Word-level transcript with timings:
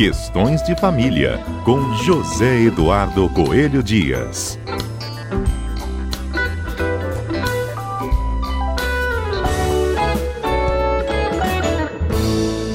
Questões 0.00 0.62
de 0.62 0.74
Família, 0.74 1.36
com 1.62 1.92
José 1.92 2.62
Eduardo 2.62 3.28
Coelho 3.28 3.82
Dias. 3.82 4.58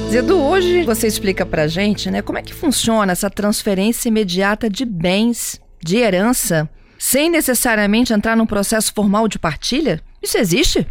Zedu, 0.08 0.40
hoje 0.40 0.84
você 0.84 1.08
explica 1.08 1.44
pra 1.44 1.66
gente, 1.66 2.12
né, 2.12 2.22
como 2.22 2.38
é 2.38 2.42
que 2.42 2.54
funciona 2.54 3.10
essa 3.10 3.28
transferência 3.28 4.08
imediata 4.08 4.70
de 4.70 4.84
bens, 4.84 5.60
de 5.82 5.96
herança, 5.96 6.70
sem 6.96 7.28
necessariamente 7.28 8.12
entrar 8.12 8.36
num 8.36 8.46
processo 8.46 8.94
formal 8.94 9.26
de 9.26 9.36
partilha? 9.36 10.00
Isso 10.22 10.38
existe? 10.38 10.86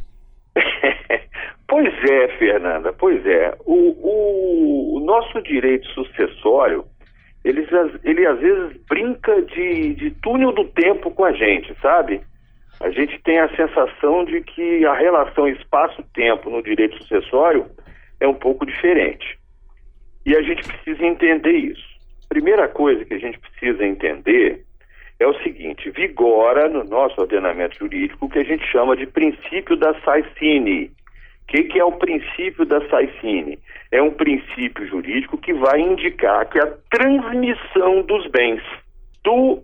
Pois 1.75 1.93
é, 2.09 2.27
Fernanda, 2.37 2.93
pois 2.93 3.25
é. 3.25 3.53
O, 3.65 3.73
o, 3.73 4.95
o 4.95 4.99
nosso 5.01 5.41
direito 5.41 5.85
sucessório, 5.89 6.85
ele, 7.43 7.67
ele 8.05 8.25
às 8.25 8.39
vezes 8.39 8.77
brinca 8.87 9.41
de, 9.41 9.93
de 9.95 10.11
túnel 10.21 10.53
do 10.53 10.63
tempo 10.69 11.11
com 11.11 11.25
a 11.25 11.33
gente, 11.33 11.75
sabe? 11.81 12.21
A 12.79 12.89
gente 12.91 13.21
tem 13.23 13.39
a 13.39 13.53
sensação 13.57 14.23
de 14.23 14.39
que 14.39 14.85
a 14.85 14.93
relação 14.93 15.49
espaço-tempo 15.49 16.49
no 16.49 16.63
direito 16.63 16.97
sucessório 16.99 17.65
é 18.21 18.27
um 18.27 18.35
pouco 18.35 18.65
diferente. 18.65 19.37
E 20.25 20.33
a 20.33 20.41
gente 20.41 20.65
precisa 20.65 21.05
entender 21.05 21.51
isso. 21.51 21.83
Primeira 22.29 22.69
coisa 22.69 23.03
que 23.03 23.15
a 23.15 23.19
gente 23.19 23.37
precisa 23.37 23.85
entender 23.85 24.63
é 25.19 25.27
o 25.27 25.37
seguinte: 25.43 25.91
vigora 25.91 26.69
no 26.69 26.85
nosso 26.85 27.19
ordenamento 27.19 27.77
jurídico 27.79 28.27
o 28.27 28.29
que 28.29 28.39
a 28.39 28.45
gente 28.45 28.65
chama 28.71 28.95
de 28.95 29.05
princípio 29.05 29.75
da 29.75 29.93
Saicine. 30.05 30.94
O 31.45 31.47
que, 31.47 31.63
que, 31.65 31.79
é 31.79 31.85
o 31.85 31.91
princípio 31.91 32.65
da 32.65 32.81
Saicine? 32.89 33.59
É 33.91 34.01
um 34.01 34.11
princípio 34.11 34.87
jurídico 34.87 35.37
que 35.37 35.53
vai 35.53 35.79
indicar 35.79 36.49
que 36.49 36.59
a 36.59 36.73
transmissão 36.89 38.01
dos 38.01 38.27
bens 38.31 38.61
do 39.23 39.61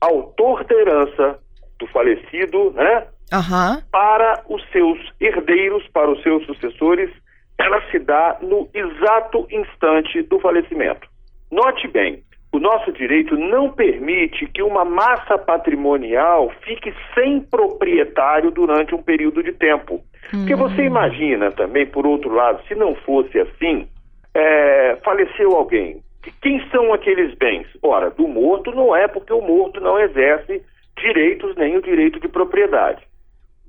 autor 0.00 0.64
da 0.64 0.74
herança, 0.74 1.38
do 1.78 1.86
falecido, 1.88 2.70
né, 2.72 3.06
uhum. 3.32 3.82
para 3.92 4.42
os 4.48 4.62
seus 4.70 4.98
herdeiros, 5.20 5.86
para 5.88 6.10
os 6.10 6.22
seus 6.22 6.44
sucessores, 6.46 7.10
ela 7.58 7.82
se 7.90 7.98
dá 7.98 8.38
no 8.40 8.68
exato 8.72 9.46
instante 9.50 10.22
do 10.22 10.40
falecimento. 10.40 11.06
Note 11.50 11.88
bem, 11.88 12.22
o 12.52 12.58
nosso 12.58 12.92
direito 12.92 13.36
não 13.36 13.70
permite 13.70 14.46
que 14.46 14.62
uma 14.62 14.84
massa 14.84 15.36
patrimonial 15.36 16.50
fique 16.62 16.94
sem 17.14 17.40
proprietário 17.40 18.50
durante 18.50 18.94
um 18.94 19.02
período 19.02 19.42
de 19.42 19.52
tempo. 19.52 20.02
Porque 20.30 20.54
hum. 20.54 20.58
você 20.58 20.82
imagina 20.82 21.50
também, 21.52 21.86
por 21.86 22.06
outro 22.06 22.32
lado, 22.32 22.62
se 22.66 22.74
não 22.74 22.94
fosse 22.94 23.38
assim, 23.38 23.88
é, 24.34 24.96
faleceu 25.04 25.54
alguém. 25.54 26.02
Quem 26.42 26.60
são 26.70 26.92
aqueles 26.92 27.34
bens? 27.34 27.66
Ora, 27.82 28.10
do 28.10 28.28
morto 28.28 28.70
não 28.72 28.94
é 28.94 29.08
porque 29.08 29.32
o 29.32 29.40
morto 29.40 29.80
não 29.80 29.98
exerce 29.98 30.62
direitos 31.00 31.54
nem 31.56 31.76
o 31.76 31.82
direito 31.82 32.20
de 32.20 32.28
propriedade. 32.28 33.02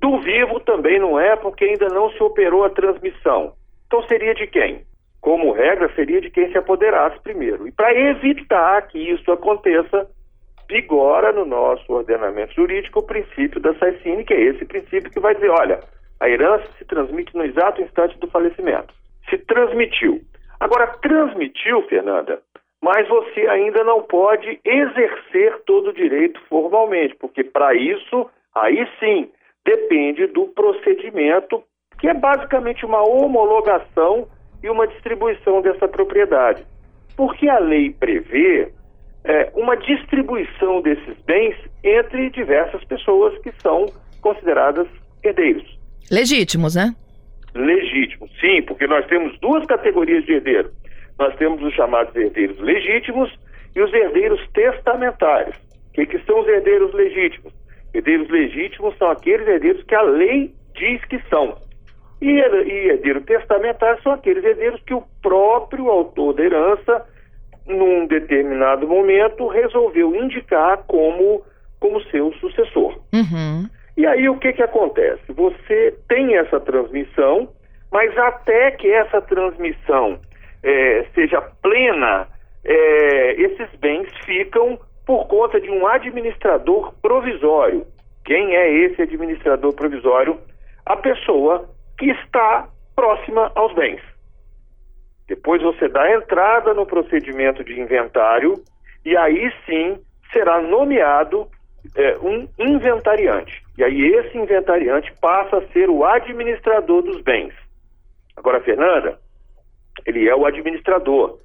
Do 0.00 0.18
vivo 0.20 0.60
também 0.60 0.98
não 0.98 1.18
é 1.18 1.36
porque 1.36 1.64
ainda 1.64 1.88
não 1.88 2.10
se 2.10 2.22
operou 2.22 2.64
a 2.64 2.70
transmissão. 2.70 3.54
Então 3.86 4.02
seria 4.04 4.34
de 4.34 4.46
quem? 4.46 4.82
Como 5.20 5.52
regra, 5.52 5.92
seria 5.94 6.20
de 6.20 6.30
quem 6.30 6.50
se 6.50 6.58
apoderasse 6.58 7.20
primeiro. 7.22 7.68
E 7.68 7.72
para 7.72 7.94
evitar 7.94 8.88
que 8.88 8.98
isso 8.98 9.30
aconteça, 9.30 10.08
vigora 10.68 11.32
no 11.32 11.44
nosso 11.44 11.92
ordenamento 11.92 12.54
jurídico 12.54 13.00
o 13.00 13.06
princípio 13.06 13.60
da 13.60 13.74
Saicine, 13.74 14.24
que 14.24 14.32
é 14.32 14.40
esse 14.40 14.64
princípio 14.64 15.10
que 15.10 15.20
vai 15.20 15.34
dizer, 15.34 15.50
olha, 15.50 15.80
a 16.20 16.28
herança 16.28 16.66
se 16.78 16.84
transmite 16.84 17.34
no 17.34 17.44
exato 17.44 17.80
instante 17.80 18.18
do 18.18 18.28
falecimento. 18.28 18.92
Se 19.28 19.38
transmitiu. 19.38 20.20
Agora, 20.60 20.86
transmitiu, 21.00 21.82
Fernanda, 21.88 22.40
mas 22.82 23.08
você 23.08 23.46
ainda 23.48 23.82
não 23.82 24.02
pode 24.02 24.60
exercer 24.64 25.58
todo 25.66 25.88
o 25.90 25.92
direito 25.94 26.40
formalmente, 26.48 27.14
porque 27.16 27.42
para 27.42 27.74
isso, 27.74 28.28
aí 28.54 28.86
sim, 28.98 29.30
depende 29.64 30.26
do 30.26 30.46
procedimento 30.48 31.62
que 31.98 32.08
é 32.08 32.14
basicamente 32.14 32.84
uma 32.86 33.02
homologação 33.02 34.26
e 34.62 34.70
uma 34.70 34.86
distribuição 34.86 35.60
dessa 35.60 35.86
propriedade. 35.86 36.64
Porque 37.16 37.48
a 37.48 37.58
lei 37.58 37.90
prevê 37.90 38.72
é, 39.24 39.50
uma 39.54 39.76
distribuição 39.76 40.80
desses 40.80 41.18
bens 41.24 41.54
entre 41.84 42.30
diversas 42.30 42.82
pessoas 42.84 43.36
que 43.42 43.52
são 43.60 43.86
consideradas 44.22 44.86
herdeiros. 45.22 45.79
Legítimos, 46.10 46.74
né? 46.74 46.94
Legítimos, 47.54 48.30
sim, 48.40 48.62
porque 48.62 48.86
nós 48.86 49.06
temos 49.06 49.38
duas 49.40 49.64
categorias 49.66 50.24
de 50.24 50.34
herdeiro. 50.34 50.70
Nós 51.18 51.34
temos 51.36 51.62
os 51.62 51.74
chamados 51.74 52.14
herdeiros 52.14 52.58
legítimos 52.60 53.30
e 53.74 53.80
os 53.80 53.92
herdeiros 53.92 54.40
testamentários. 54.52 55.56
O 55.88 55.92
que, 55.92 56.06
que 56.06 56.18
são 56.20 56.40
os 56.40 56.48
herdeiros 56.48 56.94
legítimos? 56.94 57.52
Herdeiros 57.92 58.28
legítimos 58.30 58.96
são 58.98 59.10
aqueles 59.10 59.46
herdeiros 59.46 59.82
que 59.84 59.94
a 59.94 60.02
lei 60.02 60.54
diz 60.74 61.04
que 61.06 61.20
são. 61.28 61.56
E, 62.20 62.26
e 62.28 62.90
herdeiro 62.90 63.22
testamentário 63.22 64.02
são 64.02 64.12
aqueles 64.12 64.44
herdeiros 64.44 64.80
que 64.86 64.94
o 64.94 65.02
próprio 65.22 65.88
autor 65.88 66.34
da 66.34 66.44
herança, 66.44 67.06
num 67.66 68.06
determinado 68.06 68.86
momento, 68.86 69.48
resolveu 69.48 70.14
indicar 70.14 70.84
como, 70.86 71.42
como 71.78 72.02
seu 72.04 72.32
sucessor. 72.34 73.00
Uhum. 73.12 73.68
E 73.96 74.06
aí 74.06 74.28
o 74.28 74.38
que, 74.38 74.52
que 74.52 74.62
acontece? 74.62 75.20
Você 75.28 75.94
tem 76.08 76.36
essa 76.36 76.60
transmissão, 76.60 77.48
mas 77.90 78.16
até 78.16 78.70
que 78.72 78.90
essa 78.90 79.20
transmissão 79.20 80.18
é, 80.62 81.06
seja 81.14 81.40
plena, 81.62 82.28
é, 82.64 83.32
esses 83.40 83.68
bens 83.78 84.08
ficam 84.24 84.78
por 85.06 85.26
conta 85.26 85.60
de 85.60 85.70
um 85.70 85.86
administrador 85.86 86.94
provisório. 87.02 87.86
Quem 88.24 88.54
é 88.54 88.70
esse 88.84 89.02
administrador 89.02 89.74
provisório? 89.74 90.38
A 90.86 90.96
pessoa 90.96 91.68
que 91.98 92.10
está 92.10 92.68
próxima 92.94 93.50
aos 93.54 93.74
bens. 93.74 94.00
Depois 95.26 95.62
você 95.62 95.88
dá 95.88 96.12
entrada 96.12 96.74
no 96.74 96.84
procedimento 96.84 97.64
de 97.64 97.80
inventário 97.80 98.54
e 99.04 99.16
aí 99.16 99.52
sim 99.64 99.98
será 100.32 100.60
nomeado 100.60 101.48
é, 101.96 102.18
um 102.18 102.48
inventariante. 102.58 103.62
E 103.80 103.82
aí 103.84 104.14
esse 104.14 104.36
inventariante 104.36 105.10
passa 105.22 105.56
a 105.56 105.66
ser 105.68 105.88
o 105.88 106.04
administrador 106.04 107.00
dos 107.00 107.22
bens. 107.22 107.54
Agora, 108.36 108.60
Fernanda, 108.60 109.18
ele 110.04 110.28
é 110.28 110.36
o 110.36 110.44
administrador, 110.44 111.38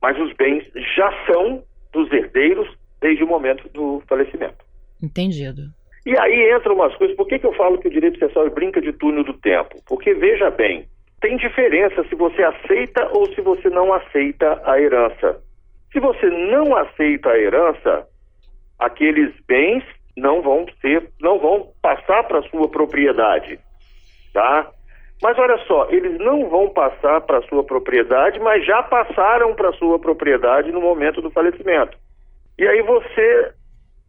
mas 0.00 0.18
os 0.18 0.32
bens 0.36 0.64
já 0.96 1.12
são 1.26 1.62
dos 1.92 2.10
herdeiros 2.10 2.66
desde 2.98 3.22
o 3.22 3.26
momento 3.26 3.68
do 3.74 4.02
falecimento. 4.08 4.64
Entendido. 5.02 5.60
E 6.06 6.18
aí 6.18 6.56
entram 6.56 6.76
umas 6.76 6.96
coisas. 6.96 7.14
Por 7.14 7.26
que, 7.26 7.38
que 7.38 7.46
eu 7.46 7.52
falo 7.52 7.76
que 7.78 7.88
o 7.88 7.90
direito 7.90 8.18
processual 8.18 8.48
brinca 8.48 8.80
de 8.80 8.94
túnel 8.94 9.22
do 9.22 9.34
tempo? 9.34 9.76
Porque, 9.86 10.14
veja 10.14 10.48
bem, 10.48 10.88
tem 11.20 11.36
diferença 11.36 12.02
se 12.08 12.14
você 12.14 12.42
aceita 12.42 13.06
ou 13.12 13.26
se 13.34 13.42
você 13.42 13.68
não 13.68 13.92
aceita 13.92 14.62
a 14.64 14.80
herança. 14.80 15.42
Se 15.92 16.00
você 16.00 16.24
não 16.24 16.74
aceita 16.74 17.28
a 17.28 17.38
herança, 17.38 18.06
aqueles 18.78 19.34
bens 19.46 19.84
não 20.16 20.42
vão 20.42 20.66
ser, 20.80 21.08
não 21.20 21.38
vão 21.38 21.68
passar 21.82 22.24
para 22.24 22.42
sua 22.42 22.68
propriedade, 22.68 23.58
tá? 24.32 24.70
Mas 25.22 25.38
olha 25.38 25.58
só, 25.66 25.86
eles 25.90 26.18
não 26.18 26.48
vão 26.48 26.70
passar 26.70 27.20
para 27.20 27.42
sua 27.42 27.62
propriedade, 27.62 28.40
mas 28.40 28.64
já 28.64 28.82
passaram 28.82 29.54
para 29.54 29.72
sua 29.72 29.98
propriedade 29.98 30.72
no 30.72 30.80
momento 30.80 31.20
do 31.20 31.30
falecimento. 31.30 31.96
E 32.58 32.66
aí 32.66 32.82
você 32.82 33.52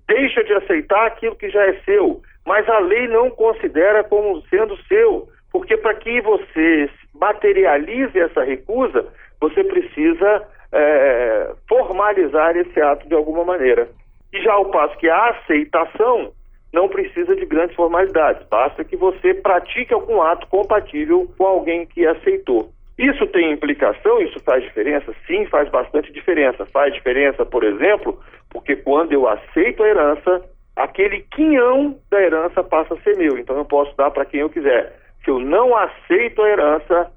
deixa 0.07 0.44
de 0.44 0.53
aceitar 0.53 1.07
aquilo 1.07 1.35
que 1.35 1.50
já 1.50 1.66
é 1.66 1.73
seu, 1.85 2.22
mas 2.45 2.67
a 2.69 2.79
lei 2.79 3.07
não 3.07 3.29
considera 3.29 4.03
como 4.03 4.41
sendo 4.47 4.78
seu, 4.88 5.28
porque 5.51 5.75
para 5.78 5.95
que 5.95 6.22
você 6.22 6.90
materialize 7.13 8.17
essa 8.17 8.44
recusa, 8.44 9.06
você 9.40 9.64
precisa 9.64 10.47
é, 10.72 11.53
formalizar 11.67 12.55
esse 12.55 12.79
ato 12.81 13.08
de 13.08 13.14
alguma 13.14 13.43
maneira. 13.43 13.90
E 14.33 14.41
já 14.41 14.53
ao 14.53 14.66
passo 14.66 14.97
que 14.97 15.09
a 15.09 15.29
aceitação 15.29 16.31
não 16.73 16.87
precisa 16.87 17.35
de 17.35 17.45
grandes 17.45 17.75
formalidades, 17.75 18.47
basta 18.47 18.83
que 18.83 18.95
você 18.95 19.33
pratique 19.33 19.93
algum 19.93 20.22
ato 20.22 20.47
compatível 20.47 21.29
com 21.37 21.45
alguém 21.45 21.85
que 21.85 22.05
aceitou. 22.07 22.72
Isso 22.97 23.25
tem 23.28 23.51
implicação? 23.51 24.22
Isso 24.22 24.39
faz 24.41 24.63
diferença? 24.63 25.13
Sim, 25.25 25.45
faz 25.47 25.67
bastante 25.69 26.13
diferença. 26.13 26.66
Faz 26.67 26.93
diferença, 26.93 27.45
por 27.45 27.63
exemplo, 27.63 28.19
porque 28.49 28.75
quando 28.75 29.11
eu 29.11 29.28
aceito 29.28 29.83
a 29.83 29.87
herança, 29.87 30.41
aquele 30.75 31.22
quinhão 31.33 31.97
da 32.09 32.22
herança 32.22 32.63
passa 32.63 32.93
a 32.93 33.01
ser 33.01 33.17
meu. 33.17 33.37
Então 33.37 33.57
eu 33.57 33.66
posso 33.66 33.95
dar 33.97 34.11
para 34.11 34.25
quem 34.25 34.41
eu 34.41 34.49
quiser. 34.49 34.95
Se 35.23 35.31
eu 35.31 35.39
não 35.39 35.75
aceito 35.75 36.41
a 36.43 36.49
herança, 36.49 37.11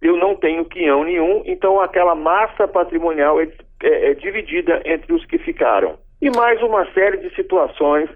eu 0.00 0.16
não 0.16 0.34
tenho 0.36 0.64
quinhão 0.64 1.04
nenhum, 1.04 1.42
então 1.44 1.80
aquela 1.80 2.14
massa 2.14 2.68
patrimonial 2.68 3.40
é, 3.40 3.48
é, 3.82 4.10
é 4.10 4.14
dividida 4.14 4.82
entre 4.84 5.12
os 5.12 5.24
que 5.26 5.38
ficaram. 5.38 5.98
E 6.20 6.30
mais 6.30 6.62
uma 6.62 6.90
série 6.92 7.18
de 7.18 7.34
situações 7.34 8.08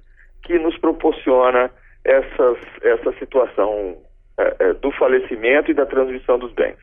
que 0.43 0.59
nos 0.59 0.77
proporciona 0.79 1.71
essas, 2.05 2.59
essa 2.83 3.13
situação 3.19 3.97
é, 4.39 4.57
é 4.61 4.73
do 4.75 4.91
falecimento 4.93 5.71
e 5.71 5.75
da 5.75 5.85
transmissão 5.87 6.39
dos 6.39 6.53
bens. 6.53 6.77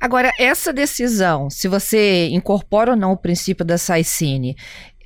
Agora, 0.00 0.30
essa 0.38 0.72
decisão, 0.72 1.48
se 1.50 1.68
você 1.68 2.28
incorpora 2.28 2.92
ou 2.92 2.96
não 2.96 3.12
o 3.12 3.16
princípio 3.16 3.64
da 3.64 3.78
SAICINE, 3.78 4.56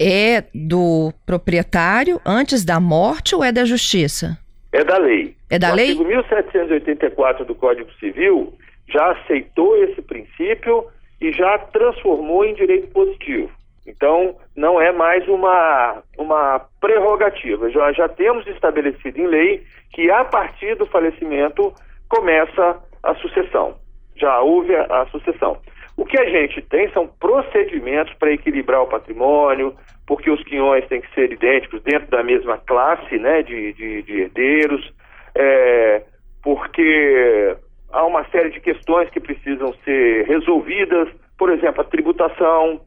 é 0.01 0.45
do 0.55 1.13
proprietário 1.27 2.21
antes 2.25 2.65
da 2.65 2.81
morte 2.81 3.35
ou 3.35 3.45
é 3.45 3.53
da 3.53 3.65
justiça? 3.65 4.39
É 4.73 4.83
da 4.83 4.97
lei. 4.99 5.37
É 5.51 5.59
da 5.59 5.73
o 5.73 5.75
lei? 5.75 5.91
artigo 5.91 6.09
1784 6.09 7.45
do 7.45 7.55
Código 7.55 7.91
Civil 8.01 8.55
já 8.89 9.13
aceitou 9.13 9.77
esse 9.85 10.01
princípio 10.03 10.87
e 11.21 11.31
já 11.33 11.59
transformou 11.59 12.45
em 12.45 12.55
direito 12.55 12.89
positivo. 12.89 13.51
Então, 13.87 14.37
não 14.57 14.81
é 14.81 14.93
mais 14.93 15.27
uma, 15.29 16.03
uma 16.17 16.61
prerrogativa. 16.81 17.69
Já, 17.71 17.93
já 17.93 18.09
temos 18.09 18.47
estabelecido 18.47 19.19
em 19.19 19.27
lei 19.27 19.63
que, 19.93 20.11
a 20.11 20.25
partir 20.25 20.77
do 20.77 20.87
falecimento, 20.87 21.73
começa 22.09 22.81
a 23.03 23.15
sucessão. 23.17 23.75
Já 24.17 24.41
houve 24.41 24.75
a, 24.77 24.85
a 24.85 25.07
sucessão. 25.07 25.59
O 25.97 26.05
que 26.05 26.19
a 26.19 26.29
gente 26.29 26.63
tem 26.63 26.91
são 26.93 27.07
procedimentos 27.07 28.15
para 28.15 28.33
equilibrar 28.33 28.83
o 28.83 28.87
patrimônio, 28.87 29.75
porque 30.07 30.31
os 30.31 30.43
quinhões 30.45 30.87
têm 30.89 31.01
que 31.01 31.13
ser 31.15 31.33
idênticos 31.33 31.83
dentro 31.83 32.09
da 32.09 32.23
mesma 32.23 32.59
classe 32.59 33.19
né, 33.19 33.43
de, 33.43 33.73
de, 33.73 34.03
de 34.03 34.21
herdeiros, 34.21 34.93
é, 35.35 36.03
porque 36.43 37.57
há 37.93 38.05
uma 38.05 38.25
série 38.31 38.51
de 38.51 38.61
questões 38.61 39.11
que 39.11 39.21
precisam 39.21 39.73
ser 39.85 40.25
resolvidas, 40.27 41.09
por 41.37 41.51
exemplo, 41.51 41.83
a 41.83 41.85
tributação 41.85 42.81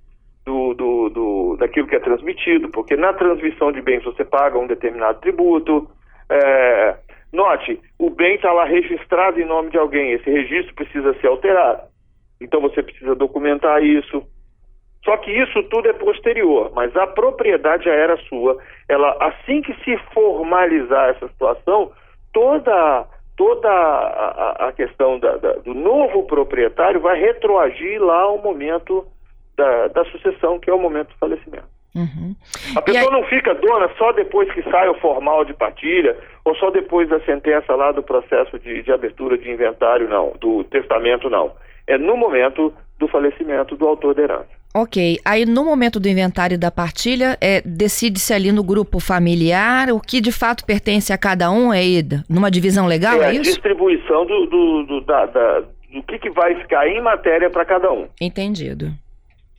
do, 0.45 0.73
do, 0.75 1.09
do, 1.09 1.57
daquilo 1.57 1.87
que 1.87 1.95
é 1.95 1.99
transmitido, 1.99 2.69
porque 2.69 2.95
na 2.95 3.13
transmissão 3.13 3.71
de 3.71 3.81
bens 3.81 4.03
você 4.03 4.23
paga 4.23 4.59
um 4.59 4.67
determinado 4.67 5.19
tributo. 5.19 5.89
É, 6.29 6.95
note, 7.33 7.79
o 7.97 8.09
bem 8.09 8.35
está 8.35 8.53
lá 8.53 8.65
registrado 8.65 9.41
em 9.41 9.45
nome 9.45 9.71
de 9.71 9.77
alguém, 9.77 10.11
esse 10.11 10.29
registro 10.29 10.75
precisa 10.75 11.13
ser 11.19 11.27
alterado. 11.27 11.81
Então 12.39 12.61
você 12.61 12.83
precisa 12.83 13.15
documentar 13.15 13.83
isso. 13.83 14.23
Só 15.03 15.17
que 15.17 15.31
isso 15.31 15.61
tudo 15.63 15.87
é 15.87 15.93
posterior, 15.93 16.71
mas 16.75 16.95
a 16.95 17.07
propriedade 17.07 17.85
já 17.85 17.93
era 17.93 18.17
sua. 18.27 18.57
Ela, 18.89 19.15
assim 19.19 19.61
que 19.61 19.73
se 19.83 19.97
formalizar 20.13 21.09
essa 21.09 21.27
situação, 21.27 21.91
toda 22.33 23.07
toda 23.37 23.69
a, 23.69 24.67
a 24.69 24.71
questão 24.71 25.19
da, 25.19 25.35
da, 25.37 25.53
do 25.55 25.73
novo 25.73 26.23
proprietário 26.23 27.01
vai 27.01 27.19
retroagir 27.19 28.01
lá 28.01 28.21
ao 28.21 28.37
momento 28.37 29.05
da, 29.57 29.87
da 29.87 30.05
sucessão, 30.05 30.59
que 30.59 30.69
é 30.69 30.73
o 30.73 30.79
momento 30.79 31.09
do 31.09 31.17
falecimento. 31.17 31.75
Uhum. 31.95 32.35
A 32.75 32.81
pessoa 32.81 33.09
aí... 33.09 33.21
não 33.21 33.23
fica 33.27 33.55
dona 33.55 33.89
só 33.97 34.11
depois 34.11 34.51
que 34.51 34.61
sai 34.63 34.89
o 34.89 34.99
formal 34.99 35.45
de 35.45 35.53
partilha 35.53 36.17
ou 36.43 36.53
só 36.55 36.69
depois 36.69 37.07
da 37.07 37.19
sentença 37.21 37.73
lá 37.73 37.91
do 37.93 38.03
processo 38.03 38.59
de, 38.59 38.83
de 38.83 38.91
abertura 38.91 39.37
de 39.37 39.49
inventário, 39.49 40.09
não, 40.09 40.33
do 40.39 40.65
testamento, 40.65 41.29
não. 41.29 41.53
É 41.87 41.97
no 41.97 42.17
momento 42.17 42.73
do 42.99 43.07
falecimento 43.07 43.77
do 43.77 43.87
autor 43.87 44.13
da 44.13 44.23
herança. 44.23 44.49
Ok. 44.75 45.19
Aí 45.23 45.45
no 45.45 45.63
momento 45.63 46.01
do 46.01 46.09
inventário 46.09 46.59
da 46.59 46.69
partilha, 46.69 47.37
é, 47.39 47.61
decide-se 47.61 48.33
ali 48.33 48.51
no 48.51 48.61
grupo 48.61 48.99
familiar 48.99 49.89
o 49.89 50.01
que 50.01 50.19
de 50.19 50.33
fato 50.33 50.65
pertence 50.65 51.13
a 51.13 51.17
cada 51.17 51.49
um, 51.49 51.73
é 51.73 51.81
Ida? 51.81 52.25
Numa 52.29 52.51
divisão 52.51 52.85
legal, 52.87 53.21
é, 53.21 53.25
é 53.25 53.27
a 53.27 53.33
isso? 53.33 53.43
distribuição 53.43 54.25
do, 54.25 54.45
do, 54.47 54.83
do, 54.83 55.01
da, 55.01 55.25
da, 55.27 55.61
do 55.61 56.03
que, 56.03 56.19
que 56.19 56.29
vai 56.29 56.55
ficar 56.55 56.85
em 56.89 57.01
matéria 57.01 57.49
para 57.49 57.63
cada 57.63 57.89
um. 57.89 58.07
Entendido. 58.19 58.91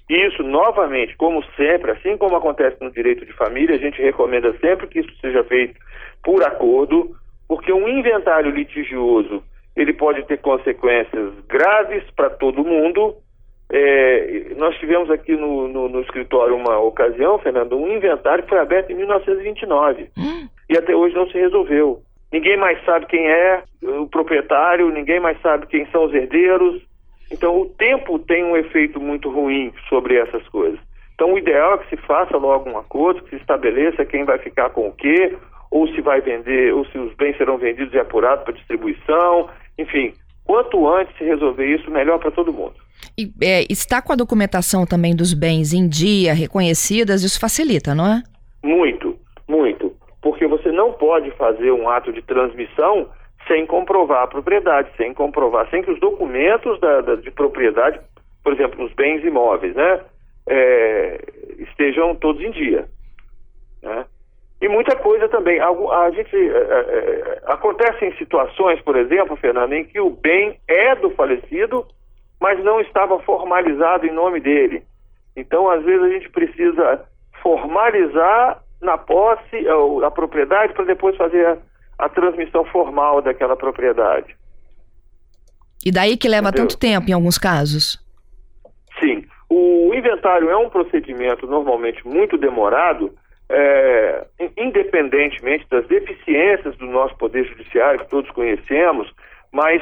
Isso, 0.09 0.43
novamente, 0.43 1.17
como 1.17 1.43
sempre, 1.57 1.91
assim 1.91 2.17
como 2.17 2.37
acontece 2.37 2.77
no 2.81 2.91
direito 2.91 3.27
de 3.27 3.33
família, 3.33 3.75
a 3.75 3.79
gente 3.79 4.01
recomenda 4.01 4.57
sempre 4.59 4.87
que 4.87 5.01
isso 5.01 5.11
seja 5.21 5.43
feito 5.45 5.79
por 6.23 6.43
acordo, 6.45 7.17
porque 7.49 7.73
um 7.73 7.89
inventário 7.89 8.51
litigioso 8.51 9.43
ele 9.75 9.93
pode 9.93 10.25
ter 10.27 10.39
consequências 10.39 11.35
graves 11.49 12.05
para 12.15 12.31
todo 12.31 12.65
mundo 12.65 13.17
é, 13.71 14.55
nós 14.57 14.77
tivemos 14.79 15.11
aqui 15.11 15.33
no, 15.37 15.67
no, 15.67 15.89
no, 15.89 16.01
escritório 16.01 16.55
uma 16.55 16.79
ocasião, 16.79 17.39
Fernando, 17.39 17.77
um 17.77 17.93
inventário 17.93 18.45
que 18.45 18.51
foi 18.51 18.59
aberto 18.59 18.91
em 18.91 18.95
1929 18.95 20.09
hum. 20.17 20.49
e 20.71 20.79
até 20.79 20.95
hoje 20.95 21.17
não 21.17 21.29
se 21.29 21.37
resolveu. 21.37 22.01
Ninguém 22.33 22.57
mais 22.57 22.83
sabe 22.85 23.07
quem 23.07 23.27
é 23.27 23.63
o 23.83 24.07
proprietário, 24.07 24.91
ninguém 24.91 25.19
mais 25.19 25.41
sabe 25.41 25.67
quem 25.67 25.87
são 25.87 26.05
os 26.05 26.15
herdeiros. 26.15 26.81
Então, 27.31 27.61
o 27.61 27.67
tempo 27.67 28.19
tem 28.19 28.45
um 28.45 28.57
efeito 28.57 29.01
muito 29.01 29.31
ruim 29.31 29.73
sobre 29.89 30.17
essas 30.17 30.47
coisas. 30.49 30.79
Então, 31.15 31.33
o 31.33 31.39
ideal 31.39 31.75
é 31.75 31.79
que 31.79 31.97
se 31.97 32.03
faça 32.03 32.37
logo 32.37 32.69
um 32.71 32.79
acordo, 32.79 33.23
que 33.23 33.31
se 33.31 33.37
estabeleça 33.37 34.05
quem 34.05 34.25
vai 34.25 34.39
ficar 34.39 34.71
com 34.71 34.89
o 34.89 34.93
quê, 34.93 35.35
ou 35.71 35.89
se 35.89 36.01
vai 36.01 36.21
vender, 36.21 36.73
ou 36.75 36.85
se 36.87 36.99
os 36.99 37.15
bens 37.15 37.37
serão 37.37 37.59
vendidos 37.59 37.93
e 37.95 37.99
apurados 37.99 38.45
para 38.45 38.55
distribuição. 38.55 39.49
Enfim, 39.79 40.13
quanto 40.45 40.87
antes 40.89 41.17
se 41.17 41.25
resolver 41.25 41.67
isso, 41.67 41.91
melhor 41.91 42.19
para 42.19 42.31
todo 42.31 42.53
mundo. 42.53 42.75
E 43.19 43.33
é, 43.43 43.65
está 43.71 44.01
com 44.03 44.13
a 44.13 44.17
documentação 44.17 44.87
também 44.87 45.17
dos 45.17 45.33
bens 45.33 45.73
em 45.73 45.89
dia, 45.89 46.35
reconhecidas, 46.35 47.23
isso 47.23 47.41
facilita, 47.41 47.95
não 47.95 48.07
é? 48.07 48.23
Muito, 48.63 49.19
muito. 49.49 49.95
Porque 50.21 50.47
você 50.47 50.71
não 50.71 50.93
pode 50.93 51.31
fazer 51.33 51.73
um 51.73 51.89
ato 51.89 52.13
de 52.13 52.21
transmissão 52.23 53.09
sem 53.47 53.67
comprovar 53.67 54.23
a 54.23 54.27
propriedade, 54.27 54.91
sem 54.97 55.15
comprovar, 55.15 55.69
sem 55.71 55.83
que 55.83 55.91
os 55.91 56.01
documentos 56.01 56.79
da, 56.81 57.01
da, 57.01 57.15
de 57.17 57.31
propriedade, 57.31 58.01
por 58.43 58.53
exemplo, 58.53 58.85
os 58.85 58.93
bens 58.93 59.25
imóveis, 59.25 59.75
né, 59.75 60.01
é, 60.49 61.21
estejam 61.59 62.15
todos 62.15 62.43
em 62.43 62.51
dia. 62.51 62.87
Né? 63.83 64.05
E 64.61 64.69
muita 64.69 64.97
coisa 64.97 65.29
também. 65.29 65.61
A, 65.61 65.69
a 65.69 66.11
gente 66.11 66.35
é, 66.35 66.59
é, 66.59 67.43
acontecem 67.47 68.17
situações, 68.17 68.81
por 68.81 68.97
exemplo, 68.97 69.37
Fernando, 69.37 69.73
em 69.75 69.85
que 69.85 70.01
o 70.01 70.11
bem 70.11 70.59
é 70.67 70.95
do 70.95 71.11
falecido, 71.11 71.87
mas 72.41 72.63
não 72.65 72.81
estava 72.81 73.19
formalizado 73.21 74.07
em 74.07 74.13
nome 74.13 74.41
dele. 74.41 74.83
Então, 75.37 75.69
às 75.69 75.85
vezes, 75.85 76.03
a 76.03 76.09
gente 76.09 76.31
precisa 76.31 77.05
formalizar 77.43 78.63
na 78.81 78.97
posse 78.97 79.67
a, 79.69 80.07
a 80.07 80.11
propriedade 80.11 80.73
para 80.73 80.85
depois 80.85 81.17
fazer 81.17 81.47
a, 81.47 81.59
a, 81.99 82.09
transmissão 82.09 82.65
formal 82.67 83.23
daquela 83.23 83.57
propriedade. 83.57 84.37
E 85.85 85.91
daí 85.91 86.17
que 86.17 86.29
leva 86.29 86.49
Entendeu? 86.49 86.69
tanto 86.69 86.79
tempo 86.79 87.11
em 87.11 87.13
alguns 87.13 87.39
casos? 87.39 87.99
Sim. 88.99 89.25
O 89.49 89.95
inventário 89.95 90.51
é 90.51 90.57
um 90.57 90.69
procedimento 90.69 91.47
normalmente 91.47 92.07
muito 92.07 92.37
demorado, 92.37 93.15
é, 93.49 94.27
independentemente 94.57 95.67
das 95.71 95.87
deficiências 95.87 96.77
do 96.77 96.87
nosso 96.87 97.17
Poder 97.17 97.45
Judiciário, 97.45 98.01
que 98.01 98.11
todos 98.11 98.31
conhecemos, 98.33 99.13
mas 99.53 99.81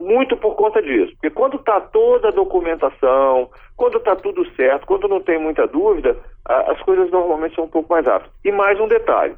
muito 0.00 0.36
por 0.36 0.56
conta 0.56 0.82
disso. 0.82 1.12
Porque 1.12 1.30
quando 1.30 1.56
está 1.56 1.80
toda 1.80 2.28
a 2.28 2.32
documentação, 2.32 3.50
quando 3.76 3.98
está 3.98 4.16
tudo 4.16 4.44
certo, 4.56 4.86
quando 4.86 5.06
não 5.06 5.20
tem 5.20 5.38
muita 5.38 5.66
dúvida, 5.66 6.16
a, 6.48 6.72
as 6.72 6.80
coisas 6.82 7.10
normalmente 7.10 7.54
são 7.54 7.64
um 7.64 7.68
pouco 7.68 7.92
mais 7.92 8.04
rápidas. 8.06 8.32
E 8.44 8.50
mais 8.50 8.80
um 8.80 8.88
detalhe: 8.88 9.36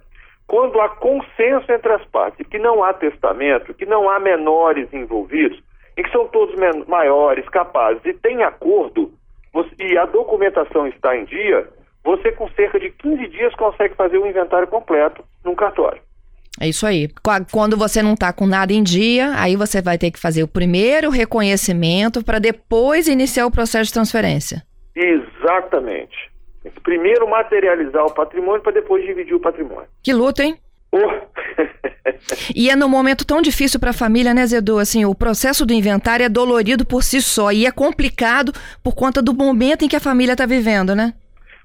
quando 0.53 0.79
há 0.83 0.89
consenso 0.91 1.73
entre 1.73 1.91
as 1.95 2.05
partes, 2.09 2.47
que 2.47 2.59
não 2.59 2.85
há 2.85 2.93
testamento, 2.93 3.73
que 3.73 3.87
não 3.87 4.11
há 4.11 4.21
menores 4.21 4.87
envolvidos, 4.93 5.59
e 5.97 6.03
que 6.03 6.11
são 6.11 6.29
todos 6.29 6.55
maiores, 6.87 7.49
capazes, 7.49 8.05
e 8.05 8.13
tem 8.13 8.43
acordo, 8.43 9.15
você, 9.51 9.71
e 9.81 9.97
a 9.97 10.05
documentação 10.05 10.87
está 10.87 11.17
em 11.17 11.25
dia, 11.25 11.67
você 12.05 12.33
com 12.33 12.51
cerca 12.51 12.79
de 12.79 12.91
15 12.91 13.29
dias 13.29 13.55
consegue 13.55 13.95
fazer 13.95 14.19
o 14.19 14.27
inventário 14.27 14.69
completo 14.69 15.25
num 15.43 15.55
cartório. 15.55 16.03
É 16.61 16.69
isso 16.69 16.85
aí. 16.85 17.09
Quando 17.51 17.75
você 17.75 18.03
não 18.03 18.13
está 18.13 18.31
com 18.31 18.47
nada 18.47 18.75
em 18.75 18.83
dia, 18.83 19.33
aí 19.37 19.57
você 19.57 19.81
vai 19.81 19.97
ter 19.97 20.11
que 20.11 20.21
fazer 20.21 20.43
o 20.43 20.49
primeiro 20.49 21.09
reconhecimento 21.09 22.23
para 22.23 22.39
depois 22.39 23.09
iniciar 23.09 23.47
o 23.47 23.51
processo 23.51 23.87
de 23.87 23.95
transferência. 23.95 24.63
Exatamente. 24.95 26.31
Primeiro 26.83 27.29
materializar 27.29 28.05
o 28.05 28.15
patrimônio 28.15 28.63
para 28.63 28.73
depois 28.73 29.05
dividir 29.05 29.35
o 29.35 29.41
patrimônio. 29.41 29.89
Que 30.03 30.13
luta, 30.13 30.43
hein? 30.43 30.57
Oh. 30.93 30.99
e 32.55 32.69
é 32.69 32.77
num 32.77 32.89
momento 32.89 33.27
tão 33.27 33.41
difícil 33.41 33.81
para 33.81 33.91
a 33.91 33.95
família, 33.95 34.35
né, 34.35 34.47
Zedu? 34.47 34.79
Assim, 34.79 35.05
o 35.05 35.15
processo 35.15 35.65
do 35.65 35.73
inventário 35.73 36.25
é 36.25 36.29
dolorido 36.29 36.85
por 36.87 37.03
si 37.03 37.23
só 37.23 37.51
e 37.51 37.67
é 37.67 37.73
complicado 37.73 38.53
por 38.83 38.95
conta 38.95 39.23
do 39.23 39.33
momento 39.33 39.85
em 39.85 39.89
que 39.89 39.97
a 39.97 40.01
família 40.01 40.33
está 40.33 40.47
vivendo, 40.47 40.95
né? 40.95 41.15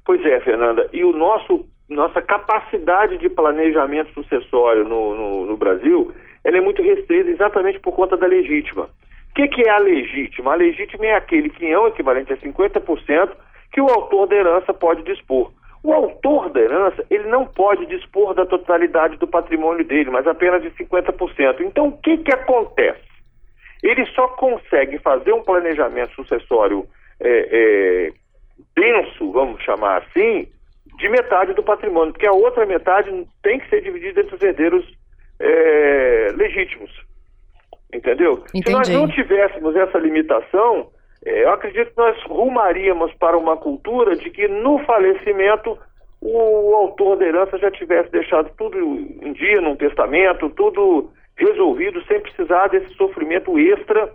Pois 0.05 0.23
é, 0.25 0.39
Fernanda. 0.41 0.89
E 0.93 1.03
o 1.03 1.11
nosso 1.11 1.65
nossa 1.89 2.21
capacidade 2.21 3.17
de 3.17 3.29
planejamento 3.29 4.13
sucessório 4.13 4.83
no, 4.83 5.15
no, 5.15 5.45
no 5.45 5.57
Brasil 5.57 6.13
ela 6.43 6.57
é 6.57 6.61
muito 6.61 6.81
restrita 6.81 7.29
exatamente 7.29 7.79
por 7.79 7.93
conta 7.93 8.15
da 8.15 8.25
legítima. 8.25 8.83
O 9.31 9.33
que, 9.35 9.47
que 9.49 9.67
é 9.67 9.69
a 9.69 9.77
legítima? 9.77 10.53
A 10.53 10.55
legítima 10.55 11.05
é 11.05 11.15
aquele 11.15 11.49
que 11.49 11.65
é 11.65 11.77
o 11.77 11.87
equivalente 11.87 12.31
a 12.31 12.37
50% 12.37 13.29
que 13.77 13.81
o 13.81 13.89
autor 13.89 14.27
da 14.27 14.35
herança 14.35 14.73
pode 14.73 15.03
dispor. 15.03 15.51
O 15.83 15.93
autor 15.93 16.49
da 16.49 16.59
herança, 16.59 17.05
ele 17.11 17.29
não 17.29 17.45
pode 17.45 17.85
dispor 17.85 18.33
da 18.33 18.43
totalidade 18.43 19.17
do 19.17 19.27
patrimônio 19.27 19.85
dele, 19.85 20.09
mas 20.09 20.25
apenas 20.25 20.63
de 20.63 20.71
50%. 20.71 21.61
Então, 21.61 21.89
o 21.89 21.97
que, 21.99 22.17
que 22.17 22.33
acontece? 22.33 23.07
Ele 23.83 24.03
só 24.07 24.29
consegue 24.29 24.97
fazer 24.97 25.31
um 25.31 25.43
planejamento 25.43 26.11
sucessório 26.15 26.87
é, 27.19 27.29
é, 27.29 28.11
denso, 28.75 29.31
vamos 29.31 29.61
chamar 29.61 29.97
assim, 29.97 30.47
de 30.97 31.09
metade 31.09 31.53
do 31.53 31.61
patrimônio, 31.61 32.13
porque 32.13 32.25
a 32.25 32.33
outra 32.33 32.65
metade 32.65 33.11
tem 33.43 33.59
que 33.59 33.69
ser 33.69 33.83
dividida 33.83 34.21
entre 34.21 34.35
os 34.35 34.41
herdeiros 34.41 34.91
é, 35.39 36.33
legítimos. 36.35 36.89
Entendeu? 37.93 38.43
Entendi. 38.55 38.65
Se 38.65 38.71
nós 38.71 38.89
não 38.89 39.07
tivéssemos 39.07 39.75
essa 39.75 39.99
limitação, 39.99 40.89
eu 41.27 41.51
acredito 41.51 41.91
que 41.91 41.97
nós 41.97 42.17
rumaríamos 42.23 43.13
para 43.15 43.37
uma 43.37 43.57
cultura 43.57 44.15
de 44.15 44.29
que 44.29 44.47
no 44.47 44.79
falecimento 44.79 45.77
o 46.21 46.73
autor 46.73 47.17
da 47.17 47.25
herança 47.25 47.57
já 47.57 47.69
tivesse 47.69 48.09
deixado 48.11 48.49
tudo 48.57 48.77
em 48.79 49.33
dia, 49.33 49.61
num 49.61 49.75
testamento, 49.75 50.49
tudo 50.49 51.11
resolvido, 51.35 52.03
sem 52.05 52.19
precisar 52.19 52.67
desse 52.67 52.93
sofrimento 52.95 53.59
extra. 53.59 54.11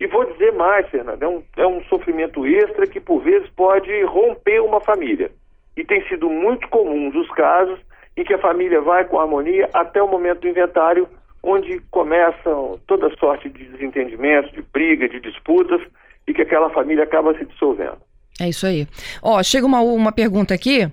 E 0.00 0.06
vou 0.06 0.24
dizer 0.24 0.52
mais, 0.52 0.88
Fernando, 0.88 1.22
é 1.22 1.28
um, 1.28 1.42
é 1.56 1.66
um 1.66 1.82
sofrimento 1.84 2.46
extra 2.46 2.86
que 2.86 3.00
por 3.00 3.20
vezes 3.20 3.48
pode 3.50 4.02
romper 4.04 4.60
uma 4.60 4.80
família. 4.80 5.30
E 5.76 5.84
tem 5.84 6.06
sido 6.08 6.28
muito 6.28 6.68
comuns 6.68 7.14
os 7.14 7.30
casos 7.32 7.78
em 8.16 8.24
que 8.24 8.32
a 8.32 8.38
família 8.38 8.80
vai 8.80 9.04
com 9.04 9.20
harmonia 9.20 9.68
até 9.74 10.02
o 10.02 10.08
momento 10.08 10.40
do 10.40 10.48
inventário, 10.48 11.06
onde 11.42 11.80
começam 11.90 12.80
toda 12.86 13.14
sorte 13.16 13.48
de 13.48 13.64
desentendimentos, 13.66 14.50
de 14.52 14.62
briga, 14.62 15.08
de 15.08 15.20
disputas, 15.20 15.80
e 16.26 16.34
que 16.34 16.42
aquela 16.42 16.70
família 16.70 17.04
acaba 17.04 17.36
se 17.38 17.44
dissolvendo. 17.44 17.98
É 18.40 18.48
isso 18.48 18.66
aí. 18.66 18.86
Ó, 19.22 19.42
chega 19.42 19.66
uma, 19.66 19.80
uma 19.80 20.12
pergunta 20.12 20.52
aqui. 20.54 20.88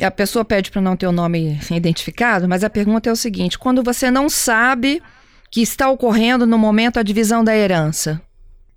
A 0.00 0.10
pessoa 0.10 0.44
pede 0.44 0.70
para 0.70 0.80
não 0.80 0.96
ter 0.96 1.06
o 1.06 1.12
nome 1.12 1.58
identificado, 1.70 2.48
mas 2.48 2.62
a 2.62 2.70
pergunta 2.70 3.08
é 3.08 3.12
o 3.12 3.16
seguinte: 3.16 3.58
quando 3.58 3.82
você 3.82 4.10
não 4.10 4.28
sabe 4.28 5.02
que 5.50 5.60
está 5.60 5.90
ocorrendo 5.90 6.46
no 6.46 6.56
momento 6.56 6.98
a 6.98 7.02
divisão 7.02 7.42
da 7.42 7.56
herança? 7.56 8.20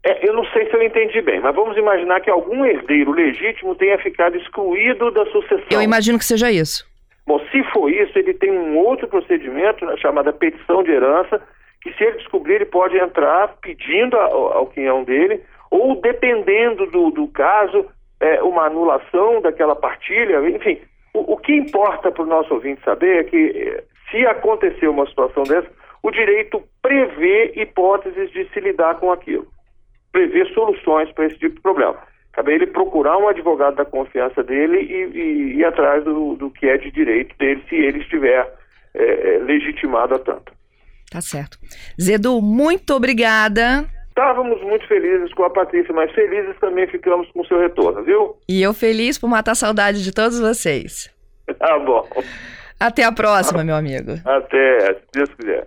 É, 0.04 0.28
eu 0.28 0.34
não 0.34 0.44
sei 0.46 0.68
se 0.68 0.76
eu 0.76 0.82
entendi 0.82 1.22
bem, 1.22 1.40
mas 1.40 1.54
vamos 1.54 1.78
imaginar 1.78 2.22
que 2.22 2.30
algum 2.30 2.66
herdeiro 2.66 3.12
legítimo 3.12 3.76
tenha 3.76 4.00
ficado 4.00 4.36
excluído 4.36 5.12
da 5.12 5.26
sucessão. 5.28 5.68
Eu 5.70 5.82
imagino 5.82 6.18
que 6.18 6.26
seja 6.26 6.52
isso. 6.52 6.90
Bom, 7.28 7.40
se 7.52 7.64
for 7.72 7.88
isso, 7.90 8.18
ele 8.18 8.34
tem 8.34 8.52
um 8.52 8.78
outro 8.80 9.08
procedimento, 9.08 9.86
né, 9.86 9.96
chamada 9.98 10.34
petição 10.34 10.82
de 10.82 10.90
herança, 10.90 11.40
que 11.82 11.94
se 11.94 12.04
ele 12.04 12.18
descobrir, 12.18 12.56
ele 12.56 12.66
pode 12.66 12.98
entrar 12.98 13.56
pedindo 13.62 14.18
ao, 14.18 14.58
ao 14.58 14.68
quinhão 14.68 15.04
dele, 15.04 15.42
ou 15.72 16.00
dependendo 16.02 16.86
do, 16.88 17.10
do 17.10 17.28
caso, 17.30 17.88
é, 18.20 18.44
uma 18.44 18.66
anulação 18.66 19.42
daquela 19.42 19.76
partilha, 19.76 20.48
enfim. 20.50 20.80
O, 21.14 21.34
o 21.34 21.38
que 21.38 21.54
importa 21.56 22.12
para 22.12 22.24
o 22.24 22.28
nosso 22.28 22.54
ouvinte 22.54 22.84
saber 22.84 23.22
é 23.22 23.24
que 23.24 23.38
eh, 23.38 23.84
se 24.10 24.26
acontecer 24.28 24.88
uma 24.88 25.08
situação 25.08 25.44
dessa, 25.44 25.68
o 26.04 26.12
direito 26.12 26.62
prevê 26.82 27.54
hipóteses 27.56 28.32
de 28.32 28.48
se 28.54 28.60
lidar 28.60 28.96
com 29.00 29.12
aquilo, 29.12 29.48
prevê 30.12 30.46
soluções 30.54 31.12
para 31.14 31.26
esse 31.26 31.38
tipo 31.40 31.56
de 31.56 31.62
problema. 31.62 31.98
Cabe 32.34 32.54
ele 32.54 32.68
procurar 32.68 33.18
um 33.18 33.28
advogado 33.28 33.76
da 33.76 33.86
confiança 33.86 34.42
dele 34.44 34.78
e, 34.80 35.18
e 35.18 35.60
ir 35.60 35.66
atrás 35.66 36.04
do, 36.04 36.36
do 36.36 36.50
que 36.50 36.68
é 36.68 36.78
de 36.78 36.92
direito 36.92 37.36
dele, 37.38 37.64
se 37.68 37.76
ele 37.76 38.00
estiver 38.00 38.54
é, 38.94 39.40
legitimado 39.44 40.16
a 40.16 40.20
tanto. 40.20 40.54
Tá 41.12 41.20
certo. 41.20 41.58
Zedu, 42.02 42.42
muito 42.42 42.94
obrigada. 42.94 43.86
Estávamos 44.12 44.62
muito 44.62 44.86
felizes 44.88 45.34
com 45.34 45.44
a 45.44 45.50
Patrícia, 45.50 45.94
mas 45.94 46.12
felizes 46.12 46.56
também 46.60 46.86
ficamos 46.88 47.30
com 47.32 47.42
o 47.42 47.46
seu 47.46 47.58
retorno, 47.60 48.04
viu? 48.04 48.36
E 48.48 48.62
eu 48.62 48.74
feliz 48.74 49.18
por 49.18 49.30
matar 49.30 49.54
a 49.54 49.56
saudade 49.56 50.04
de 50.04 50.14
todos 50.14 50.38
vocês. 50.38 51.10
Tá 51.58 51.80
bom. 51.80 52.08
Até 52.78 53.04
a 53.04 53.12
próxima, 53.12 53.64
meu 53.64 53.76
amigo. 53.76 54.14
Até, 54.26 54.94
se 54.96 55.02
Deus 55.14 55.30
quiser. 55.36 55.60